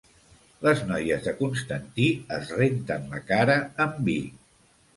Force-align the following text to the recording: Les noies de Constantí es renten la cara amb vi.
Les 0.67 0.79
noies 0.91 1.27
de 1.27 1.33
Constantí 1.41 2.09
es 2.39 2.55
renten 2.63 3.07
la 3.15 3.23
cara 3.31 3.61
amb 3.87 4.05
vi. 4.11 4.21